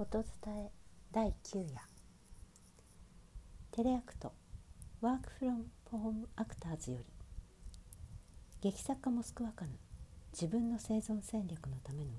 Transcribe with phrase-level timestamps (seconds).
[0.00, 0.70] 音伝え
[1.10, 1.80] 第9夜。
[3.72, 4.32] テレアクト。
[5.00, 7.04] ワークフロムホームアクターズより。
[8.60, 9.72] 劇作家モスクワカヌ
[10.32, 12.12] 自分の生存戦略のための。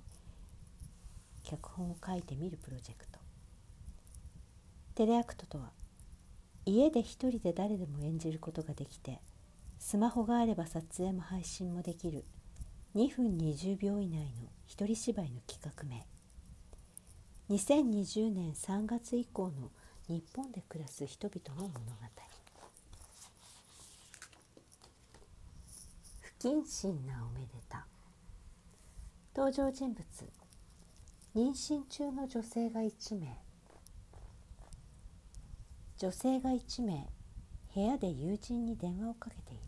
[1.43, 3.17] 脚本を書いてみるプロジェクト。
[4.95, 5.71] テレアクトとは。
[6.65, 9.21] 家で一人で誰でも演じることができて。
[9.77, 12.25] スマホがあれば撮影も配信もできる。
[12.95, 16.05] 2分20秒以内の一人芝居の企画名。
[17.49, 19.71] 2020年3月以降の
[20.07, 21.83] 日本で暮らす人々の物語。
[26.21, 27.87] 不謹慎なおめでた。
[29.35, 30.05] 登場人物。
[31.35, 33.35] 妊娠中の女性が1名。
[35.97, 37.09] 女性が1名。
[37.73, 39.61] 部屋で友人に電話をかけている。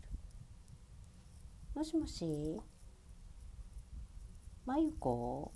[1.74, 2.60] もしもし。
[4.64, 5.50] まゆこ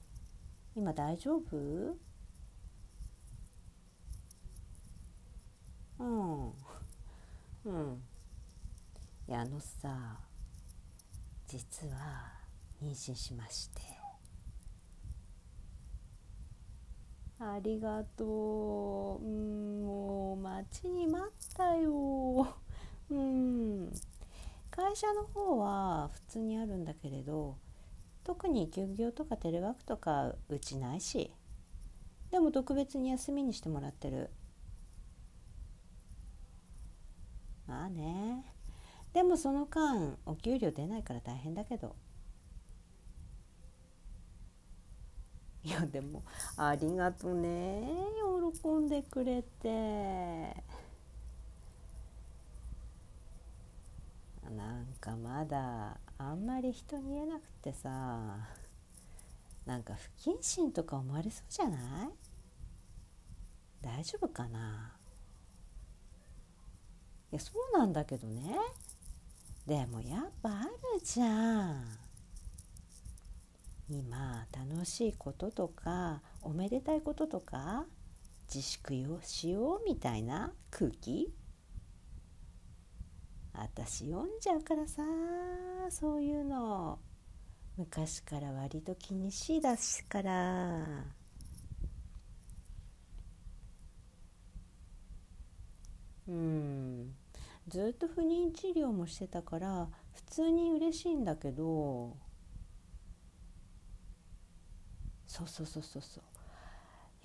[0.75, 1.97] 今大丈夫？
[5.99, 6.47] うん。
[7.65, 8.03] うん。
[9.29, 10.21] いやあのさ
[11.47, 12.33] 実は
[12.83, 13.83] 妊娠しまして。
[17.39, 19.25] ありがとう。
[19.25, 22.55] うんもう待ちに待ったよ。
[23.11, 23.93] うん。
[24.71, 27.57] 会社の方は普通にあるんだけれど
[28.25, 31.31] 特に休業とかテレワークとかうちないし。
[32.31, 34.31] でも特別に休みにしてもらってる。
[37.67, 38.45] まあね。
[39.13, 41.97] でもその間お給料出ないから大変だけど。
[45.63, 46.23] いやでも
[46.57, 47.89] ありがとね。
[48.53, 50.63] 喜んでくれて。
[54.49, 58.37] なんかまだあんまり人に言えなくてさ。
[59.65, 61.79] なんか不謹慎とか思われそうじゃない？
[63.83, 64.97] 大丈夫かな？
[67.33, 68.57] やそうなんだけどね。
[69.67, 70.71] でもやっぱある
[71.03, 71.99] じゃん。
[73.89, 77.85] 今楽しいこととかおめでたいこととか
[78.53, 81.33] 自粛をしようみたいな空気？
[83.53, 85.03] 私読んじゃうからさ
[85.91, 86.99] そういうの。
[87.77, 91.05] 昔から割と気にしいだしから。
[96.29, 97.15] うん。
[97.69, 102.17] ずっと不妊治療もしてたから普通に嬉しいんだけど
[105.27, 106.23] そうそうそうそうそう。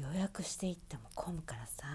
[0.01, 1.85] 予約していっても混むからさ。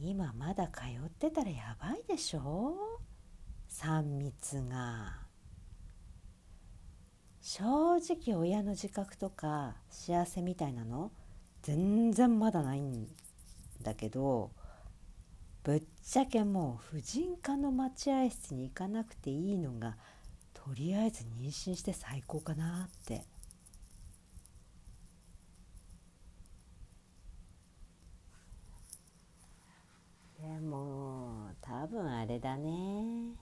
[0.00, 2.76] 今まだ通ってたらやばいでしょ
[3.68, 5.18] ？3密が。
[7.40, 11.10] 正直親の自覚とか幸せみたいなの
[11.62, 13.08] 全然まだないん
[13.82, 14.50] だけど
[15.62, 19.96] ぶっちゃけもう婦人科の待合室に行かなくていいのが
[20.54, 23.24] とりあえず妊娠して最高かなって。
[30.40, 33.34] でも多分あれだね。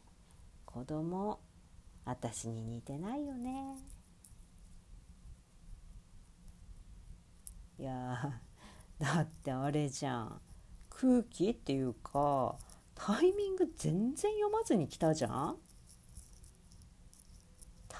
[0.64, 1.38] 子供
[2.04, 3.76] 私に似てないよね。
[7.78, 8.40] いや
[8.98, 10.40] だってあれじゃん。
[10.90, 12.56] 空気っていうか
[12.94, 15.56] タイミング全然読まずに来たじゃん。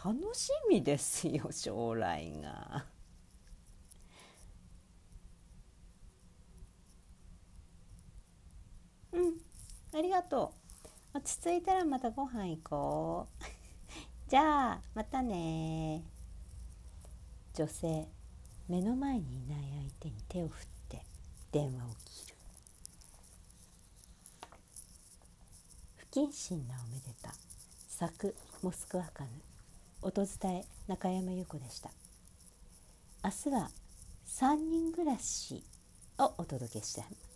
[0.04, 2.86] 楽しみですよ将来が。
[9.12, 9.34] うん
[9.94, 10.52] ありがと
[11.14, 11.18] う。
[11.18, 13.44] 落ち着いたらまたご飯行こう。
[14.28, 16.04] じゃあまたね。
[17.54, 18.08] 女性
[18.68, 20.75] 目の前にいない相手に手を振って
[21.56, 21.72] 電話を
[22.04, 22.36] 切る。
[25.96, 27.32] 不謹慎なおめでた。
[27.88, 29.30] 作モスクワカヌ
[30.02, 31.88] 音伝え中山優子でした。
[33.24, 33.70] 明日は
[34.26, 35.64] 3人暮らし
[36.18, 36.84] をお届け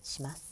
[0.03, 0.50] します。